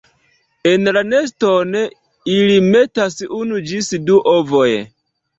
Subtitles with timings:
[0.69, 1.75] En la neston
[2.35, 4.89] ili metas unu ĝis du ovojn.